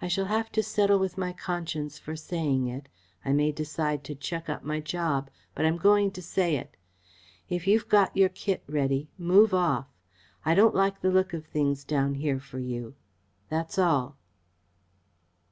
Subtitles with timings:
[0.00, 2.88] I shall have to settle with my conscience for saying it
[3.24, 6.76] I may decide to chuck up my job but I'm going to say it.
[7.48, 9.86] If you've got your kit ready, move off.
[10.44, 12.96] I don't like the look of things down here for you.
[13.50, 14.16] That's all."